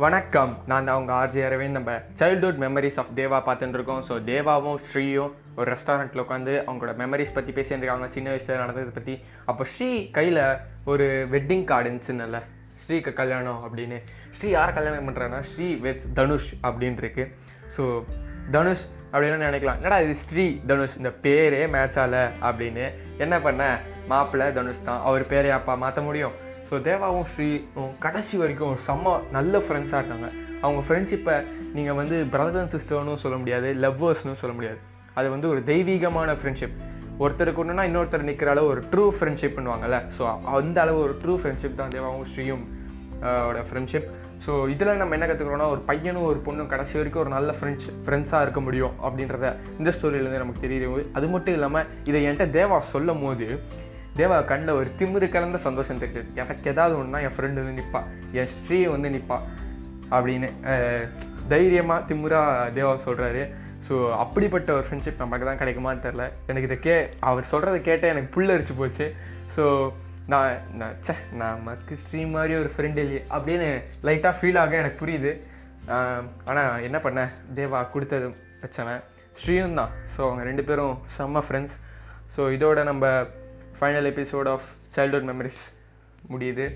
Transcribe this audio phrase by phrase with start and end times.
[0.00, 0.52] வணக்கம்.
[0.70, 1.76] நான் தான் உங்கள் ஆர்ஜி அரவிந்த்.
[1.76, 7.34] நம்ம சைல்ட்ஹுட் மெமரிஸ் ஆஃப் தேவா பார்த்துட்டு இருக்கோம் ஸோ தேவாவும் ஸ்ரீயும் ஒரு ரெஸ்டாரண்ட்டில் உட்காந்து அவங்களோட மெமரிஸ்
[7.34, 9.14] பற்றி பேசியிருக்காங்க சின்ன வயசில் நடந்ததை பற்றி
[9.52, 10.40] அப்போ ஸ்ரீ கையில்
[10.92, 12.40] ஒரு வெட்டிங் கார்டு இருந்துச்சுன்னல
[12.84, 13.98] ஸ்ரீக்கு கல்யாணம் அப்படின்னு.
[14.36, 17.26] ஸ்ரீ யார் கல்யாணம் பண்ணுறான்னா ஸ்ரீ வித் தனுஷ் அப்படின்னு இருக்கு
[17.76, 17.82] ஸோ
[18.56, 19.78] தனுஷ் அப்படின்னு நினைக்கலாம்.
[19.80, 20.96] என்னடா இது ஸ்ரீ தனுஷ்?
[21.02, 22.86] இந்த பேரே மேட்ச் ஆகலை அப்படின்னு.
[23.26, 23.68] என்ன பண்ண?
[24.12, 25.02] மாப்பிள்ளை தனுஷ் தான்.
[25.10, 26.36] அவர் பேரே அப்பா மாற்ற முடியும்?
[26.72, 27.46] ஸோ தேவாவும் ஸ்ரீ
[28.02, 30.28] கடைசி வரைக்கும் செம்ம நல்ல ஃப்ரெண்ட்ஸாக இருக்காங்க.
[30.64, 31.34] அவங்க ஃப்ரெண்ட்ஷிப்பை
[31.74, 34.78] நீங்கள் வந்து பிரதர் அண்ட் சிஸ்டர்னும் சொல்ல முடியாது லவ்வர்ஸ்னு சொல்ல முடியாது.
[35.18, 36.78] அது வந்து ஒரு தெய்வீகமான ஃப்ரெண்ட்ஷிப்
[37.24, 40.22] ஒருத்தருக்கு ஒன்றுனா இன்னொருத்தர் நிற்கிற அளவு ஒரு ட்ரூ ஃப்ரெண்ட்ஷிப் பண்ணுவாங்கல்ல ஸோ
[40.60, 42.64] அந்த அளவு ஒரு ட்ரூ ஃப்ரெண்ட்ஷிப் தான் தேவாவும் ஸ்ரீயும்
[43.50, 44.08] ஓட ஃப்ரெண்ட்ஷிப்
[44.46, 48.44] ஸோ இதில் நம்ம என்ன கற்றுக்கிறோம்னா ஒரு பையனும் ஒரு பொண்ணும் கடைசி வரைக்கும் ஒரு நல்ல ஃப்ரெண்ட்ஸ் ஃப்ரெண்ட்ஸாக
[48.46, 51.06] இருக்க முடியும் அப்படின்றத இந்த ஸ்டோரியிலேருந்து நமக்கு தெரியுது.
[51.18, 53.48] அது மட்டும் இல்லாமல் இதை என்கிட்ட தேவா சொல்லும் போது
[54.18, 58.00] தேவா கண்ணில் ஒரு திமிரு கலந்த சந்தோஷம் தெரியுது எனக்கு ஏதாவது ஒன்றுனா என் ஃப்ரெண்டு வந்து நிற்பா
[58.40, 59.38] என் ஸ்ரீ வந்து நிற்பா
[60.16, 60.48] அப்படின்னு
[61.52, 63.42] தைரியமாக திமுறாக தேவா சொல்கிறாரு
[63.86, 66.94] ஸோ அப்படிப்பட்ட ஒரு ஃப்ரெண்ட்ஷிப் நமக்கு தான் கிடைக்குமான்னு தெரில எனக்கு இதை கே
[67.28, 69.06] அவர் சொல்கிறத கேட்டால் எனக்கு புல்லரிச்சு போச்சு.
[69.56, 69.64] ஸோ
[70.32, 73.68] நான் நான் சே நமக்கு ஸ்ரீ மாதிரி ஒரு ஃப்ரெண்ட் இல்லையே அப்படின்னு
[74.08, 75.32] லைட்டாக ஃபீல் ஆக எனக்கு புரியுது.
[76.50, 77.20] ஆனால் என்ன பண்ண?
[77.58, 78.28] தேவா கொடுத்தது
[78.60, 78.92] பிரச்சனை.
[79.40, 79.92] ஸ்ரீயும் தான்.
[80.14, 81.76] ஸோ அவங்க ரெண்டு பேரும் செம்ம ஃப்ரெண்ட்ஸ்
[82.34, 83.06] ஸோ இதோட நம்ம
[83.82, 85.62] final episode of childhood memories
[86.30, 86.70] முடியுது.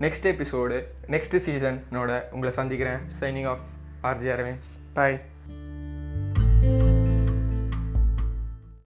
[0.00, 2.98] நெக்ஸ்ட் எபிசோடு நெக்ஸ்ட் சீசனோட உங்களை சந்திக்கிறேன்.
[3.20, 3.60] Signing off
[4.02, 5.20] RG Aravind bye